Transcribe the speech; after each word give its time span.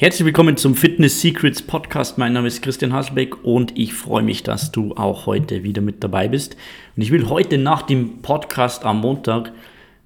Herzlich 0.00 0.26
willkommen 0.26 0.56
zum 0.56 0.76
Fitness 0.76 1.20
Secrets 1.20 1.60
Podcast. 1.60 2.18
Mein 2.18 2.32
Name 2.32 2.46
ist 2.46 2.62
Christian 2.62 2.92
Hasselbeck 2.92 3.44
und 3.44 3.76
ich 3.76 3.94
freue 3.94 4.22
mich, 4.22 4.44
dass 4.44 4.70
du 4.70 4.94
auch 4.94 5.26
heute 5.26 5.64
wieder 5.64 5.82
mit 5.82 6.04
dabei 6.04 6.28
bist. 6.28 6.56
Und 6.94 7.02
ich 7.02 7.10
will 7.10 7.28
heute 7.28 7.58
nach 7.58 7.82
dem 7.82 8.22
Podcast 8.22 8.84
am 8.84 9.00
Montag 9.00 9.50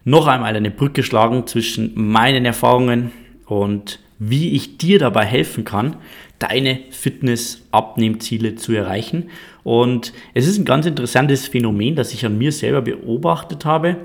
noch 0.07 0.29
einmal 0.29 0.57
eine 0.57 0.71
Brücke 0.71 1.03
schlagen 1.03 1.47
zwischen 1.47 1.93
meinen 1.95 2.47
Erfahrungen 2.47 3.13
und 3.45 3.99
wie 4.19 4.53
ich 4.53 4.79
dir 4.79 4.99
dabei 4.99 5.27
helfen 5.27 5.67
kann, 5.67 5.97
deine 6.39 6.81
Fitness-Abnehmziele 6.89 8.55
zu 8.55 8.73
erreichen. 8.73 9.29
Und 9.63 10.15
es 10.33 10.47
ist 10.47 10.57
ein 10.57 10.65
ganz 10.65 10.87
interessantes 10.87 11.49
Phänomen, 11.49 11.97
das 11.97 12.15
ich 12.15 12.25
an 12.25 12.39
mir 12.39 12.53
selber 12.53 12.81
beobachtet 12.81 13.67
habe. 13.67 13.97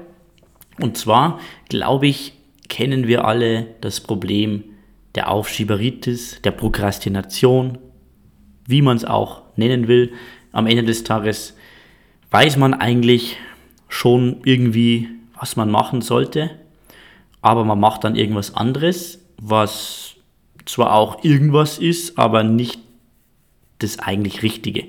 Und 0.81 0.97
zwar, 0.97 1.39
glaube 1.69 2.07
ich, 2.07 2.33
kennen 2.67 3.07
wir 3.07 3.23
alle 3.23 3.67
das 3.79 4.01
Problem, 4.01 4.65
der 5.17 5.31
Aufschieberitis, 5.31 6.41
der 6.43 6.51
Prokrastination, 6.51 7.79
wie 8.67 8.83
man 8.83 8.97
es 8.97 9.03
auch 9.03 9.41
nennen 9.55 9.87
will. 9.87 10.13
Am 10.51 10.67
Ende 10.67 10.83
des 10.83 11.03
Tages 11.03 11.55
weiß 12.29 12.57
man 12.57 12.75
eigentlich 12.75 13.37
schon 13.89 14.41
irgendwie, 14.45 15.09
was 15.39 15.55
man 15.55 15.71
machen 15.71 16.01
sollte, 16.01 16.51
aber 17.41 17.65
man 17.65 17.79
macht 17.79 18.03
dann 18.03 18.15
irgendwas 18.15 18.55
anderes, 18.55 19.19
was 19.41 20.15
zwar 20.65 20.93
auch 20.93 21.23
irgendwas 21.23 21.79
ist, 21.79 22.19
aber 22.19 22.43
nicht 22.43 22.79
das 23.79 23.97
eigentlich 23.97 24.43
Richtige. 24.43 24.85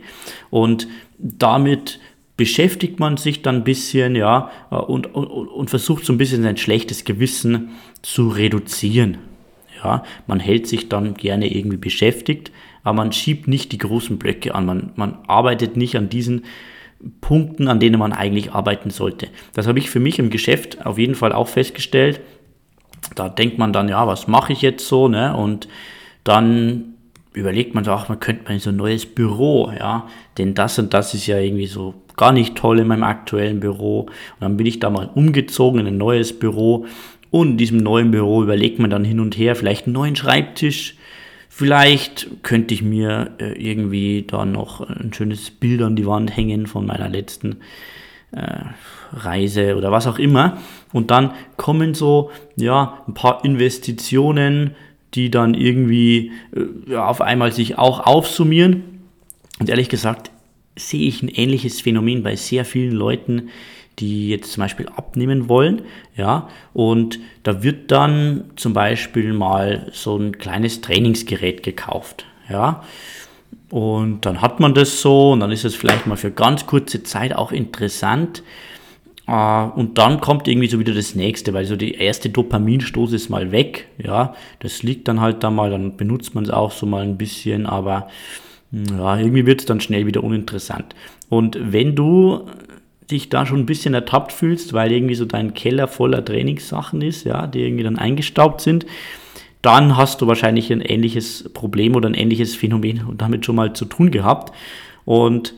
Und 0.51 0.89
damit 1.19 2.01
beschäftigt 2.37 3.01
man 3.01 3.17
sich 3.17 3.41
dann 3.41 3.57
ein 3.57 3.65
bisschen, 3.65 4.15
ja, 4.15 4.51
und, 4.69 5.15
und, 5.15 5.27
und 5.27 5.71
versucht 5.71 6.05
so 6.05 6.13
ein 6.13 6.19
bisschen 6.19 6.43
sein 6.43 6.59
schlechtes 6.59 7.05
Gewissen 7.05 7.71
zu 8.03 8.29
reduzieren. 8.29 9.19
Ja, 9.83 10.03
man 10.27 10.41
hält 10.41 10.67
sich 10.67 10.89
dann 10.89 11.15
gerne 11.15 11.53
irgendwie 11.53 11.77
beschäftigt, 11.77 12.51
aber 12.83 12.95
man 12.95 13.13
schiebt 13.13 13.49
nicht 13.49 13.73
die 13.73 13.79
großen 13.79 14.19
Blöcke 14.19 14.55
an. 14.55 14.67
Man, 14.67 14.93
man 14.97 15.19
arbeitet 15.27 15.77
nicht 15.77 15.97
an 15.97 16.09
diesen 16.09 16.45
Punkten, 17.21 17.69
an 17.69 17.81
denen 17.81 17.99
man 17.99 18.13
eigentlich 18.13 18.53
arbeiten 18.53 18.91
sollte. 18.91 19.29
Das 19.55 19.67
habe 19.67 19.79
ich 19.79 19.91
für 19.91 20.01
mich 20.01 20.19
im 20.19 20.31
Geschäft 20.31 20.85
auf 20.85 20.99
jeden 20.99 21.15
Fall 21.15 21.33
auch 21.33 21.49
festgestellt. 21.49 22.21
Da 23.15 23.29
denkt 23.29 23.59
man 23.59 23.73
dann, 23.73 23.89
ja, 23.89 24.07
was 24.07 24.27
mache 24.27 24.53
ich 24.53 24.63
jetzt 24.63 24.87
so? 24.87 25.09
Ne? 25.09 25.37
Und 25.37 25.69
dann 26.25 26.95
überlegt 27.33 27.75
man 27.75 27.85
so, 27.85 27.93
ach, 27.93 28.09
man 28.09 28.21
könnte 28.21 28.45
mal 28.45 28.55
in 28.55 28.61
so 28.61 28.71
ein 28.71 28.77
neues 28.77 29.07
Büro, 29.07 29.71
ja, 29.79 30.09
denn 30.39 30.55
das 30.55 30.79
und 30.79 30.93
das 30.93 31.15
ist 31.15 31.27
ja 31.27 31.39
irgendwie 31.39 31.67
so 31.67 31.95
gar 32.17 32.33
nicht 32.33 32.57
toll 32.57 32.81
in 32.81 32.89
meinem 32.89 33.05
aktuellen 33.05 33.61
Büro. 33.61 34.01
Und 34.01 34.11
dann 34.41 34.57
bin 34.57 34.67
ich 34.67 34.81
da 34.81 34.91
mal 34.91 35.09
umgezogen 35.15 35.81
in 35.81 35.87
ein 35.87 35.99
neues 35.99 36.37
Büro 36.37 36.87
und 37.31 37.53
in 37.53 37.57
diesem 37.59 37.79
neuen 37.79 38.11
Büro 38.11 38.43
überlegt 38.43 38.79
man 38.79 38.91
dann 38.91 39.05
hin 39.05 39.21
und 39.21 39.37
her, 39.37 39.55
vielleicht 39.55 39.87
einen 39.87 39.95
neuen 39.95 40.17
Schreibtisch. 40.17 40.97
Vielleicht 41.49 42.43
könnte 42.43 42.73
ich 42.73 42.83
mir 42.83 43.33
äh, 43.39 43.53
irgendwie 43.53 44.25
da 44.27 44.45
noch 44.45 44.81
ein 44.81 45.13
schönes 45.13 45.51
Bild 45.51 45.83
an 45.83 45.97
die 45.97 46.07
Wand 46.07 46.37
hängen 46.37 46.67
von 46.67 46.87
meiner 46.87 47.09
letzten 47.09 47.57
äh, 48.33 48.61
Reise 49.13 49.77
oder 49.77 49.91
was 49.91 50.07
auch 50.07 50.19
immer. 50.19 50.59
Und 50.93 51.11
dann 51.11 51.33
kommen 51.57 51.95
so, 51.95 52.31
ja, 52.57 53.03
ein 53.07 53.15
paar 53.15 53.45
Investitionen, 53.45 54.75
die 55.15 55.31
dann 55.31 55.55
irgendwie 55.55 56.33
äh, 56.89 56.95
auf 56.95 57.21
einmal 57.21 57.53
sich 57.53 57.79
auch 57.79 58.07
aufsummieren. 58.07 58.85
Und 59.59 59.69
ehrlich 59.69 59.89
gesagt 59.89 60.31
sehe 60.77 61.09
ich 61.09 61.23
ein 61.23 61.29
ähnliches 61.29 61.81
Phänomen 61.81 62.23
bei 62.23 62.37
sehr 62.37 62.65
vielen 62.65 62.95
Leuten, 62.95 63.49
die 63.99 64.29
jetzt 64.29 64.53
zum 64.53 64.63
Beispiel 64.63 64.89
abnehmen 64.89 65.49
wollen, 65.49 65.83
ja, 66.17 66.49
und 66.73 67.19
da 67.43 67.63
wird 67.63 67.91
dann 67.91 68.45
zum 68.57 68.73
Beispiel 68.73 69.33
mal 69.33 69.91
so 69.93 70.17
ein 70.17 70.39
kleines 70.39 70.81
Trainingsgerät 70.81 71.63
gekauft, 71.63 72.27
ja, 72.49 72.83
und 73.71 74.25
dann 74.25 74.41
hat 74.41 74.61
man 74.61 74.75
das 74.75 75.01
so 75.01 75.33
und 75.33 75.41
dann 75.41 75.53
ist 75.53 75.65
es 75.65 75.75
vielleicht 75.75 76.07
mal 76.07 76.17
für 76.17 76.31
ganz 76.31 76.67
kurze 76.67 77.03
Zeit 77.03 77.35
auch 77.35 77.53
interessant. 77.53 78.43
Äh, 79.27 79.65
und 79.65 79.99
dann 79.99 80.21
kommt 80.21 80.49
irgendwie 80.49 80.69
so 80.69 80.79
wieder 80.79 80.95
das 80.95 81.15
nächste, 81.15 81.53
weil 81.53 81.67
so 81.67 81.77
die 81.77 81.95
erste 81.95 82.31
Dopaminstoß 82.31 83.13
ist 83.13 83.29
mal 83.29 83.53
weg. 83.53 83.89
Ja, 83.99 84.35
das 84.61 84.83
liegt 84.83 85.07
dann 85.09 85.21
halt 85.21 85.43
da 85.43 85.51
mal, 85.51 85.71
dann 85.71 85.97
benutzt 85.97 86.35
man 86.35 86.45
es 86.45 86.51
auch 86.51 86.73
so 86.73 86.87
mal 86.87 87.03
ein 87.03 87.19
bisschen, 87.19 87.67
aber 87.67 88.09
ja, 88.73 89.19
irgendwie 89.19 89.47
wird 89.47 89.61
es 89.61 89.67
dann 89.67 89.81
schnell 89.81 90.07
wieder 90.07 90.25
uninteressant. 90.25 90.95
Und 91.29 91.59
wenn 91.61 91.95
du 91.95 92.47
dich 93.11 93.29
da 93.29 93.47
schon 93.47 93.61
ein 93.61 93.67
bisschen 93.67 93.95
ertappt 93.95 94.33
fühlst, 94.33 94.73
weil 94.73 94.93
irgendwie 94.93 95.15
so 95.15 95.25
dein 95.25 95.55
Keller 95.55 95.89
voller 95.89 96.25
Trainingssachen 96.25 97.01
ist, 97.03 97.25
ja, 97.25 97.47
die 97.47 97.61
irgendwie 97.61 97.85
dann 97.85 97.99
eingestaubt 97.99 98.61
sind, 98.61 98.87
dann 99.63 99.97
hast 99.97 100.21
du 100.21 100.27
wahrscheinlich 100.27 100.73
ein 100.73 100.81
ähnliches 100.81 101.51
Problem 101.53 101.97
oder 101.97 102.09
ein 102.09 102.15
ähnliches 102.15 102.55
Phänomen 102.55 103.05
und 103.05 103.21
damit 103.21 103.45
schon 103.45 103.57
mal 103.57 103.73
zu 103.73 103.87
tun 103.87 104.11
gehabt. 104.11 104.55
Und 105.05 105.55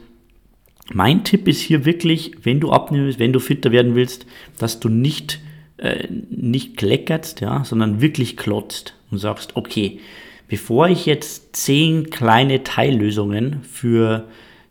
mein 0.92 1.24
Tipp 1.24 1.48
ist 1.48 1.60
hier 1.60 1.84
wirklich, 1.84 2.32
wenn 2.42 2.60
du 2.60 2.70
abnimmst, 2.70 3.18
wenn 3.18 3.32
du 3.32 3.40
fitter 3.40 3.72
werden 3.72 3.94
willst, 3.94 4.26
dass 4.58 4.80
du 4.80 4.88
nicht, 4.88 5.40
äh, 5.76 6.08
nicht 6.08 6.76
kleckerst, 6.76 7.40
ja, 7.40 7.64
sondern 7.64 8.00
wirklich 8.00 8.36
klotzt 8.36 8.94
und 9.10 9.18
sagst, 9.18 9.56
okay, 9.56 10.00
bevor 10.48 10.88
ich 10.88 11.06
jetzt 11.06 11.54
zehn 11.54 12.10
kleine 12.10 12.64
Teillösungen 12.64 13.62
für 13.62 14.28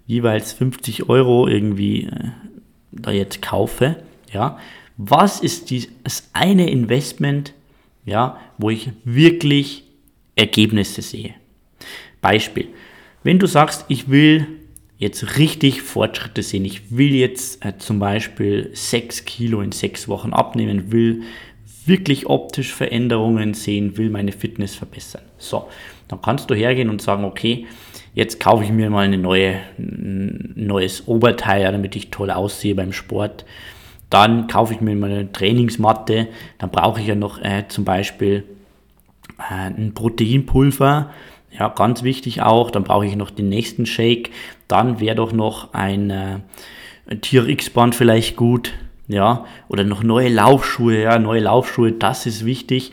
jeweils 0.08 0.54
50 0.54 1.08
Euro 1.08 1.48
irgendwie 1.48 2.06
äh, 2.06 2.32
da 2.92 3.12
jetzt 3.12 3.42
kaufe, 3.42 4.04
ja, 4.32 4.58
was 4.98 5.40
ist 5.40 5.72
das 6.04 6.30
eine 6.34 6.70
Investment, 6.70 7.54
ja, 8.06 8.38
wo 8.58 8.70
ich 8.70 8.90
wirklich 9.04 9.84
Ergebnisse 10.36 11.02
sehe? 11.02 11.36
Beispiel. 12.22 12.68
Wenn 13.24 13.40
du 13.40 13.48
sagst, 13.48 13.86
ich 13.88 14.10
will 14.10 14.48
jetzt 14.98 15.38
richtig 15.38 15.82
Fortschritte 15.82 16.44
sehen, 16.44 16.66
ich 16.66 16.96
will 16.96 17.16
jetzt 17.16 17.66
äh, 17.66 17.78
zum 17.78 18.00
Beispiel 18.00 18.70
6 18.74 19.26
Kilo 19.26 19.62
in 19.62 19.72
6 19.72 20.08
Wochen 20.10 20.34
abnehmen, 20.34 20.92
will 20.92 21.24
wirklich 21.86 22.28
optisch 22.28 22.74
Veränderungen 22.74 23.54
sehen, 23.54 23.98
will 23.98 24.10
meine 24.10 24.32
Fitness 24.32 24.76
verbessern. 24.76 25.24
So, 25.38 25.70
dann 26.08 26.22
kannst 26.22 26.50
du 26.50 26.56
hergehen 26.56 26.90
und 26.90 27.02
sagen, 27.02 27.24
okay, 27.24 27.68
jetzt 28.20 28.42
kaufe 28.42 28.66
ich 28.66 28.72
mir 28.72 28.90
mal 28.90 29.06
eine 29.06 29.18
neue, 29.18 29.56
ein 29.78 30.54
neues 30.56 31.08
Oberteil, 31.08 31.72
damit 31.72 31.96
ich 31.96 32.12
toll 32.12 32.32
aussehe 32.32 32.76
beim 32.76 32.92
Sport. 32.92 33.46
Dann 34.10 34.48
kaufe 34.48 34.74
ich 34.74 34.82
mir 34.82 34.94
mal 34.96 35.10
eine 35.10 35.32
Trainingsmatte. 35.32 36.28
Dann 36.58 36.70
brauche 36.70 37.00
ich 37.00 37.08
ja 37.08 37.16
noch 37.16 37.42
äh, 37.42 37.64
zum 37.70 37.86
Beispiel 37.86 38.44
äh, 39.38 39.68
ein 39.68 39.94
Proteinpulver. 39.94 41.12
Ja, 41.58 41.70
ganz 41.70 42.04
wichtig 42.04 42.42
auch. 42.42 42.72
Dann 42.72 42.84
brauche 42.84 43.06
ich 43.06 43.16
noch 43.16 43.32
den 43.32 43.48
nächsten 43.48 43.86
Shake. 43.86 44.32
Dann 44.68 45.00
wäre 45.00 45.16
doch 45.16 45.32
noch 45.32 45.74
ein, 45.74 46.10
äh, 46.10 46.40
ein 47.08 47.22
TRX-Band 47.22 47.96
vielleicht 47.96 48.36
gut. 48.36 48.74
Ja, 49.08 49.46
oder 49.70 49.86
noch 49.86 50.04
neue 50.04 50.30
Laufschuhe. 50.30 51.04
Ja, 51.04 51.20
neue 51.20 51.40
Laufschuhe, 51.40 51.94
das 51.94 52.26
ist 52.26 52.46
wichtig. 52.46 52.92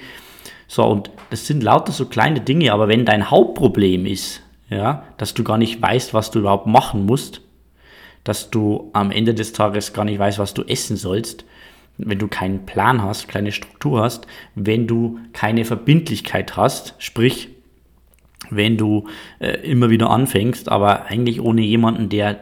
So, 0.69 0.84
und 0.84 1.10
das 1.31 1.48
sind 1.48 1.65
lauter 1.65 1.92
so 1.92 2.06
kleine 2.06 2.41
Dinge, 2.41 2.72
aber 2.72 2.86
wenn 2.86 3.04
dein 3.04 3.31
Hauptproblem 3.31 4.06
ist, 4.06 4.42
ja, 4.69 5.04
dass 5.16 5.34
du 5.34 5.44
gar 5.44 5.59
nicht 5.59 5.81
weißt, 5.81 6.15
was 6.15 6.31
du 6.31 6.41
überhaupt 6.41 6.66
machen 6.66 7.06
musst, 7.06 7.43
dass 8.25 8.50
du 8.50 8.91
am 8.93 9.10
Ende 9.10 9.34
des 9.34 9.53
Tages 9.53 9.93
gar 9.93 10.04
nicht 10.04 10.19
weißt, 10.19 10.38
was 10.38 10.54
du 10.54 10.62
essen 10.65 10.97
sollst, 10.97 11.44
wenn 11.99 12.19
du 12.19 12.28
keinen 12.28 12.66
Plan 12.66 13.03
hast, 13.03 13.28
keine 13.28 13.53
Struktur 13.53 14.03
hast, 14.03 14.27
wenn 14.54 14.87
du 14.87 15.19
keine 15.32 15.65
Verbindlichkeit 15.65 16.56
hast, 16.56 16.94
sprich, 16.99 17.49
wenn 18.50 18.77
du 18.77 19.09
äh, 19.38 19.60
immer 19.69 19.91
wieder 19.91 20.10
anfängst, 20.10 20.69
aber 20.69 21.06
eigentlich 21.06 21.41
ohne 21.41 21.62
jemanden, 21.62 22.09
der 22.09 22.38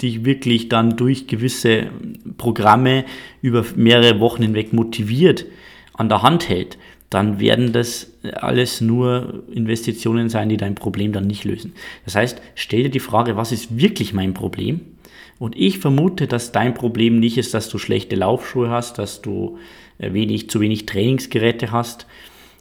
dich 0.00 0.24
wirklich 0.24 0.68
dann 0.68 0.96
durch 0.96 1.26
gewisse 1.26 1.90
Programme 2.36 3.04
über 3.40 3.64
mehrere 3.76 4.20
Wochen 4.20 4.42
hinweg 4.42 4.72
motiviert, 4.72 5.46
an 5.94 6.08
der 6.08 6.22
Hand 6.22 6.48
hält, 6.48 6.78
dann 7.10 7.40
werden 7.40 7.72
das 7.72 8.10
alles 8.34 8.80
nur 8.80 9.44
Investitionen 9.52 10.30
sein, 10.30 10.48
die 10.48 10.56
dein 10.56 10.74
Problem 10.74 11.12
dann 11.12 11.26
nicht 11.26 11.44
lösen. 11.44 11.74
Das 12.04 12.14
heißt, 12.14 12.40
stell 12.54 12.84
dir 12.84 12.90
die 12.90 13.00
Frage, 13.00 13.36
was 13.36 13.52
ist 13.52 13.76
wirklich 13.76 14.14
mein 14.14 14.32
Problem? 14.32 14.80
Und 15.38 15.56
ich 15.56 15.78
vermute, 15.78 16.26
dass 16.26 16.52
dein 16.52 16.72
Problem 16.72 17.18
nicht 17.20 17.36
ist, 17.36 17.52
dass 17.52 17.68
du 17.68 17.76
schlechte 17.76 18.16
Laufschuhe 18.16 18.70
hast, 18.70 18.98
dass 18.98 19.20
du 19.20 19.58
äh, 19.98 20.12
wenig, 20.12 20.48
zu 20.48 20.60
wenig 20.60 20.86
Trainingsgeräte 20.86 21.70
hast, 21.72 22.06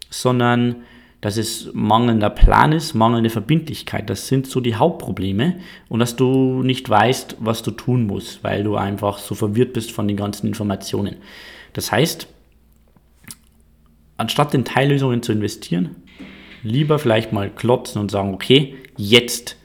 sondern 0.10 0.78
dass 1.22 1.38
es 1.38 1.70
mangelnder 1.74 2.32
Plan 2.32 2.72
ist, 2.72 2.96
mangelnde 2.96 3.30
Verbindlichkeit. 3.30 4.10
Das 4.10 4.28
sind 4.28 4.48
so 4.48 4.60
die 4.60 4.76
Hauptprobleme 4.76 5.60
und 5.88 6.00
dass 6.00 6.16
du 6.16 6.64
nicht 6.64 6.90
weißt, 6.90 7.38
was 7.40 7.62
du 7.62 7.72
tun 7.72 8.08
musst, 8.08 8.44
weil 8.44 8.64
du 8.64 8.76
einfach 8.76 9.20
so 9.20 9.36
verwirrt 9.36 9.74
bist 9.74 9.92
von 9.92 10.08
den 10.08 10.18
ganzen 10.18 10.48
Informationen. 10.48 11.18
Das 11.74 11.92
heißt, 11.92 12.28
anstatt 14.22 14.54
in 14.54 14.64
Teillösungen 14.64 15.24
zu 15.24 15.32
investieren, 15.32 15.96
lieber 16.64 17.00
vielleicht 17.00 17.34
mal 17.34 17.50
klotzen 17.50 18.00
und 18.00 18.12
sagen, 18.12 18.34
okay, 18.34 18.76
jetzt, 18.96 19.58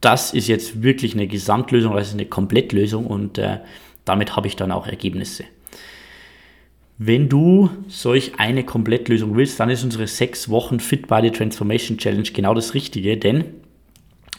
das 0.00 0.34
ist 0.34 0.48
jetzt 0.48 0.82
wirklich 0.82 1.14
eine 1.14 1.26
Gesamtlösung, 1.26 1.94
das 1.94 2.08
ist 2.08 2.14
eine 2.14 2.26
Komplettlösung 2.26 3.06
und 3.06 3.38
äh, 3.38 3.58
damit 4.04 4.36
habe 4.36 4.46
ich 4.46 4.54
dann 4.54 4.70
auch 4.70 4.86
Ergebnisse. 4.86 5.44
Wenn 6.98 7.28
du 7.28 7.70
solch 7.88 8.38
eine 8.38 8.64
Komplettlösung 8.64 9.34
willst, 9.34 9.58
dann 9.60 9.70
ist 9.70 9.82
unsere 9.82 10.06
6 10.06 10.50
Wochen 10.50 10.78
Fit 10.78 11.08
Body 11.08 11.30
Transformation 11.30 11.98
Challenge 11.98 12.28
genau 12.32 12.54
das 12.54 12.74
Richtige, 12.74 13.16
denn 13.16 13.46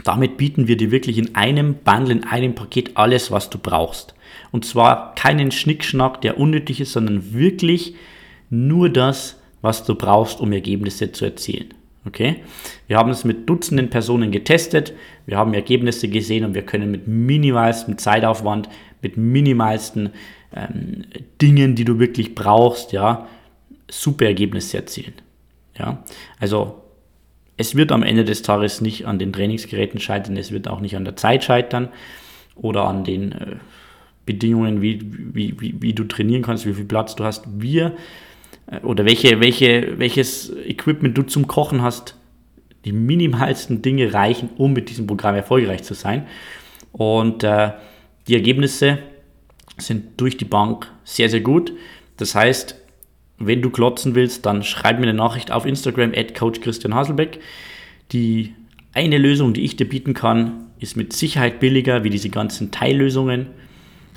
damit 0.03 0.37
bieten 0.37 0.67
wir 0.67 0.77
dir 0.77 0.91
wirklich 0.91 1.17
in 1.17 1.35
einem 1.35 1.75
Bundle, 1.75 2.13
in 2.13 2.23
einem 2.23 2.53
Paket 2.53 2.91
alles, 2.95 3.31
was 3.31 3.49
du 3.49 3.57
brauchst. 3.57 4.13
Und 4.51 4.65
zwar 4.65 5.15
keinen 5.15 5.51
Schnickschnack, 5.51 6.21
der 6.21 6.39
unnötig 6.39 6.79
ist, 6.79 6.93
sondern 6.93 7.33
wirklich 7.33 7.95
nur 8.49 8.89
das, 8.89 9.36
was 9.61 9.83
du 9.83 9.95
brauchst, 9.95 10.39
um 10.39 10.51
Ergebnisse 10.51 11.11
zu 11.11 11.25
erzielen. 11.25 11.73
Okay? 12.05 12.37
Wir 12.87 12.97
haben 12.97 13.09
es 13.09 13.23
mit 13.25 13.49
Dutzenden 13.49 13.89
Personen 13.89 14.31
getestet, 14.31 14.93
wir 15.25 15.37
haben 15.37 15.53
Ergebnisse 15.53 16.07
gesehen 16.07 16.45
und 16.45 16.53
wir 16.53 16.63
können 16.63 16.89
mit 16.91 17.07
minimalstem 17.07 17.97
Zeitaufwand, 17.97 18.69
mit 19.01 19.17
minimalsten 19.17 20.11
ähm, 20.55 21.05
Dingen, 21.41 21.75
die 21.75 21.85
du 21.85 21.99
wirklich 21.99 22.33
brauchst, 22.33 22.93
ja, 22.93 23.27
super 23.89 24.25
Ergebnisse 24.25 24.77
erzielen. 24.77 25.13
Ja? 25.77 26.03
Also 26.39 26.81
es 27.57 27.75
wird 27.75 27.91
am 27.91 28.03
Ende 28.03 28.23
des 28.23 28.41
Tages 28.43 28.81
nicht 28.81 29.05
an 29.05 29.19
den 29.19 29.33
Trainingsgeräten 29.33 29.99
scheitern, 29.99 30.37
es 30.37 30.51
wird 30.51 30.67
auch 30.67 30.79
nicht 30.79 30.95
an 30.95 31.05
der 31.05 31.15
Zeit 31.15 31.43
scheitern 31.43 31.89
oder 32.55 32.85
an 32.85 33.03
den 33.03 33.31
äh, 33.31 33.55
Bedingungen, 34.25 34.81
wie, 34.81 35.01
wie, 35.01 35.59
wie, 35.59 35.81
wie, 35.81 35.93
du 35.93 36.03
trainieren 36.03 36.43
kannst, 36.43 36.65
wie 36.65 36.73
viel 36.73 36.85
Platz 36.85 37.15
du 37.15 37.23
hast. 37.23 37.45
Wir 37.47 37.95
oder 38.83 39.05
welche, 39.05 39.39
welche, 39.39 39.97
welches 39.97 40.51
Equipment 40.65 41.17
du 41.17 41.23
zum 41.23 41.47
Kochen 41.47 41.81
hast, 41.81 42.15
die 42.85 42.91
minimalsten 42.91 43.81
Dinge 43.81 44.13
reichen, 44.13 44.49
um 44.57 44.73
mit 44.73 44.89
diesem 44.89 45.07
Programm 45.07 45.35
erfolgreich 45.35 45.83
zu 45.83 45.93
sein. 45.93 46.27
Und 46.91 47.43
äh, 47.43 47.71
die 48.27 48.35
Ergebnisse 48.35 48.99
sind 49.77 50.19
durch 50.19 50.37
die 50.37 50.45
Bank 50.45 50.91
sehr, 51.03 51.29
sehr 51.29 51.41
gut. 51.41 51.73
Das 52.17 52.35
heißt, 52.35 52.75
wenn 53.39 53.61
du 53.61 53.69
klotzen 53.69 54.15
willst, 54.15 54.45
dann 54.45 54.63
schreib 54.63 54.97
mir 54.97 55.03
eine 55.03 55.13
Nachricht 55.13 55.51
auf 55.51 55.65
Instagram 55.65 56.13
at 56.15 56.33
Coach 56.33 56.59
Christian 56.61 56.95
Haselbeck. 56.95 57.39
Die 58.11 58.53
eine 58.93 59.17
Lösung, 59.17 59.53
die 59.53 59.63
ich 59.63 59.75
dir 59.75 59.87
bieten 59.87 60.13
kann, 60.13 60.67
ist 60.79 60.97
mit 60.97 61.13
Sicherheit 61.13 61.59
billiger 61.59 62.03
wie 62.03 62.09
diese 62.09 62.29
ganzen 62.29 62.71
Teillösungen, 62.71 63.47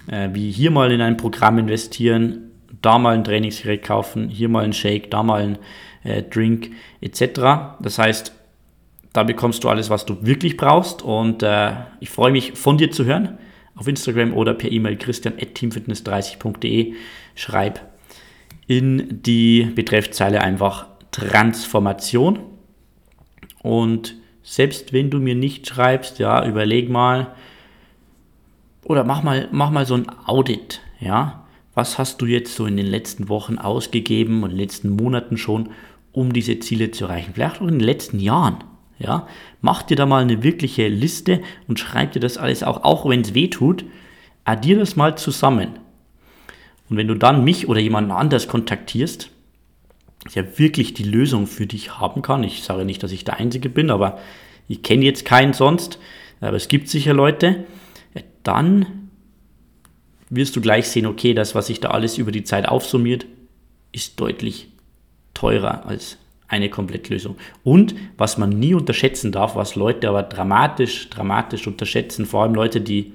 äh, 0.06 0.31
wie 0.32 0.50
hier 0.50 0.70
mal 0.70 0.91
in 0.91 1.00
ein 1.00 1.17
Programm 1.17 1.58
investieren, 1.58 2.50
da 2.82 2.99
mal 2.99 3.15
ein 3.15 3.25
Trainingsgerät 3.25 3.82
kaufen, 3.82 4.29
hier 4.29 4.49
mal 4.49 4.65
ein 4.65 4.73
Shake, 4.73 5.11
da 5.11 5.23
mal 5.23 5.43
ein 5.43 5.59
äh, 6.05 6.23
Drink 6.23 6.71
etc. 7.00 7.77
Das 7.81 7.99
heißt, 7.99 8.32
da 9.12 9.23
bekommst 9.23 9.65
du 9.65 9.69
alles, 9.69 9.91
was 9.91 10.06
du 10.06 10.25
wirklich 10.25 10.56
brauchst 10.56 11.03
und 11.03 11.43
äh, 11.43 11.73
ich 12.00 12.11
freue 12.11 12.32
mich 12.32 12.53
von 12.53 12.79
dir 12.79 12.91
zu 12.91 13.05
hören 13.05 13.38
auf 13.75 13.88
Instagram 13.88 14.35
oder 14.35 14.55
per 14.55 14.71
E-Mail 14.71 14.97
christian.teamfitness30.de. 14.97 16.94
Schreib 17.35 17.81
in 18.67 19.23
die 19.23 19.65
Betreffzeile 19.75 20.43
einfach 20.43 20.87
Transformation 21.11 22.38
und 23.62 24.15
selbst 24.43 24.93
wenn 24.93 25.11
du 25.11 25.19
mir 25.19 25.35
nicht 25.35 25.67
schreibst, 25.67 26.19
ja, 26.19 26.47
überleg 26.47 26.88
mal 26.88 27.35
oder 28.85 29.05
mach 29.05 29.23
mal, 29.23 29.49
mach 29.50 29.71
mal 29.71 29.87
so 29.87 29.94
ein 29.94 30.06
Audit, 30.26 30.81
ja 31.00 31.40
was 31.75 31.99
hast 31.99 32.21
du 32.21 32.27
jetzt 32.27 32.55
so 32.55 32.67
in 32.67 32.77
den 32.77 32.87
letzten 32.87 33.29
Wochen 33.29 33.59
ausgegeben 33.59 34.43
und 34.43 34.51
in 34.51 34.57
den 34.57 34.65
letzten 34.65 34.91
Monaten 34.91 35.37
schon, 35.37 35.71
um 36.13 36.33
diese 36.33 36.59
Ziele 36.59 36.91
zu 36.91 37.05
erreichen? 37.05 37.33
Vielleicht 37.35 37.61
auch 37.61 37.67
in 37.67 37.79
den 37.79 37.87
letzten 37.87 38.19
Jahren. 38.19 38.65
Ja? 38.99 39.27
Mach 39.61 39.83
dir 39.83 39.97
da 39.97 40.07
mal 40.07 40.23
eine 40.23 40.43
wirkliche 40.43 40.89
Liste 40.89 41.43
und 41.69 41.79
schreib 41.79 42.13
dir 42.13 42.21
das 42.21 42.39
alles 42.39 42.63
auch, 42.63 42.85
auch 42.85 43.09
wenn 43.09 43.21
es 43.21 43.35
weh 43.35 43.49
tut, 43.49 43.85
addier 44.45 44.79
das 44.79 44.97
mal 44.97 45.17
zusammen. 45.17 45.79
Und 46.89 46.97
wenn 46.97 47.09
du 47.09 47.15
dann 47.15 47.45
mich 47.45 47.69
oder 47.69 47.81
jemanden 47.81 48.11
anders 48.11 48.49
kontaktierst, 48.49 49.31
der 50.35 50.59
wirklich 50.59 50.93
die 50.93 51.05
Lösung 51.05 51.47
für 51.47 51.67
dich 51.67 51.99
haben 51.99 52.21
kann, 52.21 52.43
ich 52.43 52.63
sage 52.63 52.85
nicht, 52.85 53.03
dass 53.03 53.13
ich 53.13 53.25
der 53.25 53.39
Einzige 53.39 53.69
bin, 53.69 53.91
aber 53.91 54.19
ich 54.69 54.83
kenne 54.83 55.05
jetzt 55.05 55.25
keinen 55.25 55.53
sonst, 55.53 55.99
aber 56.41 56.57
es 56.57 56.69
gibt 56.69 56.89
sicher 56.89 57.15
Leute, 57.15 57.65
dann 58.43 59.00
wirst 60.31 60.56
du 60.56 60.61
gleich 60.61 60.88
sehen, 60.88 61.06
okay, 61.06 61.35
das, 61.35 61.55
was 61.55 61.67
sich 61.67 61.81
da 61.81 61.91
alles 61.91 62.17
über 62.17 62.32
die 62.32 62.44
Zeit 62.44 62.69
aufsummiert, 62.69 63.27
ist 63.93 64.19
deutlich 64.21 64.69
teurer 65.35 65.87
als 65.87 66.17
eine 66.49 66.71
Komplettlösung. 66.71 67.37
Und 67.62 67.94
was 68.17 68.38
man 68.38 68.50
nie 68.50 68.75
unterschätzen 68.75 69.32
darf, 69.32 69.56
was 69.56 69.75
Leute 69.75 70.09
aber 70.09 70.23
dramatisch, 70.23 71.11
dramatisch 71.11 71.67
unterschätzen, 71.67 72.27
vor 72.27 72.43
allem 72.43 72.55
Leute, 72.55 72.81
die 72.81 73.12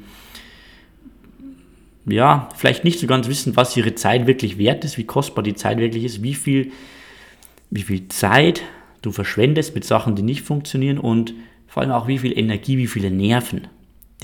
ja, 2.07 2.50
vielleicht 2.56 2.83
nicht 2.83 3.00
so 3.00 3.07
ganz 3.07 3.27
wissen, 3.27 3.56
was 3.56 3.75
ihre 3.75 3.95
Zeit 3.95 4.27
wirklich 4.27 4.57
wert 4.57 4.85
ist, 4.85 4.97
wie 4.97 5.06
kostbar 5.06 5.44
die 5.44 5.56
Zeit 5.56 5.79
wirklich 5.79 6.03
ist, 6.03 6.21
wie 6.21 6.35
viel, 6.35 6.71
wie 7.71 7.81
viel 7.81 8.07
Zeit 8.09 8.61
du 9.01 9.11
verschwendest 9.11 9.73
mit 9.73 9.85
Sachen, 9.85 10.15
die 10.15 10.21
nicht 10.21 10.41
funktionieren 10.41 11.00
und 11.00 11.33
vor 11.68 11.81
allem 11.81 11.91
auch 11.91 12.07
wie 12.07 12.19
viel 12.19 12.38
Energie, 12.38 12.77
wie 12.77 12.88
viele 12.88 13.09
Nerven 13.09 13.68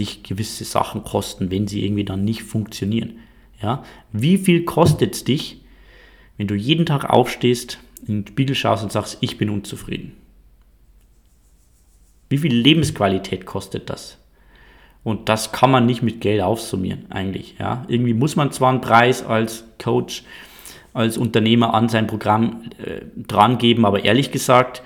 dich 0.02 0.24
gewisse 0.24 0.66
Sachen 0.66 1.04
kosten, 1.04 1.52
wenn 1.52 1.68
sie 1.68 1.86
irgendwie 1.86 2.04
dann 2.04 2.26
nicht 2.26 2.44
funktionieren. 2.44 3.20
Ja? 3.62 3.84
Wie 4.12 4.38
viel 4.38 4.66
kostet 4.66 5.16
es 5.16 5.24
dich, 5.24 5.62
wenn 6.38 6.48
du 6.48 6.56
jeden 6.56 6.86
Tag 6.86 7.06
aufstehst, 7.06 7.80
in 8.08 8.24
den 8.24 8.28
Spiegel 8.28 8.56
schaust 8.56 8.84
und 8.84 8.92
sagst, 8.92 9.18
ich 9.22 9.38
bin 9.38 9.50
unzufrieden? 9.50 10.14
Wie 12.30 12.40
viel 12.40 12.54
Lebensqualität 12.54 13.46
kostet 13.46 13.90
das? 13.90 14.18
Und 15.04 15.30
das 15.30 15.52
kann 15.52 15.72
man 15.72 15.86
nicht 15.86 16.02
mit 16.02 16.22
Geld 16.22 16.42
aufsummieren, 16.42 17.12
eigentlich. 17.12 17.56
Ja? 17.60 17.86
Irgendwie 17.88 18.14
muss 18.14 18.36
man 18.36 18.52
zwar 18.52 18.72
einen 18.72 18.82
Preis 18.82 19.24
als 19.24 19.66
Coach, 19.82 20.24
als 20.94 21.18
Unternehmer 21.18 21.74
an 21.74 21.90
sein 21.90 22.08
Programm 22.08 22.70
äh, 22.84 23.02
dran 23.16 23.58
geben, 23.58 23.86
aber 23.86 24.04
ehrlich 24.04 24.32
gesagt, 24.32 24.82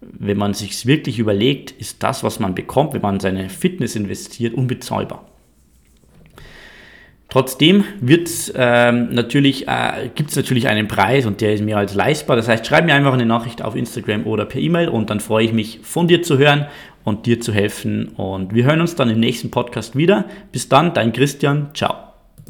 wenn 0.00 0.38
man 0.38 0.54
sich 0.54 0.86
wirklich 0.86 1.18
überlegt, 1.18 1.72
ist 1.72 2.02
das, 2.02 2.22
was 2.22 2.38
man 2.40 2.54
bekommt, 2.54 2.94
wenn 2.94 3.02
man 3.02 3.20
seine 3.20 3.48
Fitness 3.48 3.96
investiert, 3.96 4.54
unbezahlbar. 4.54 5.24
Trotzdem 7.30 7.84
ähm, 8.54 9.10
äh, 9.10 10.08
gibt 10.14 10.30
es 10.30 10.36
natürlich 10.36 10.68
einen 10.68 10.88
Preis 10.88 11.26
und 11.26 11.42
der 11.42 11.52
ist 11.52 11.62
mehr 11.62 11.76
als 11.76 11.94
leistbar. 11.94 12.36
Das 12.36 12.48
heißt, 12.48 12.66
schreib 12.66 12.86
mir 12.86 12.94
einfach 12.94 13.12
eine 13.12 13.26
Nachricht 13.26 13.60
auf 13.60 13.76
Instagram 13.76 14.26
oder 14.26 14.46
per 14.46 14.60
E-Mail 14.60 14.88
und 14.88 15.10
dann 15.10 15.20
freue 15.20 15.44
ich 15.44 15.52
mich 15.52 15.80
von 15.82 16.08
dir 16.08 16.22
zu 16.22 16.38
hören 16.38 16.66
und 17.04 17.26
dir 17.26 17.38
zu 17.40 17.52
helfen. 17.52 18.08
Und 18.08 18.54
wir 18.54 18.64
hören 18.64 18.80
uns 18.80 18.94
dann 18.94 19.10
im 19.10 19.20
nächsten 19.20 19.50
Podcast 19.50 19.94
wieder. 19.94 20.24
Bis 20.52 20.70
dann, 20.70 20.94
dein 20.94 21.12
Christian. 21.12 21.68
Ciao. 21.74 22.07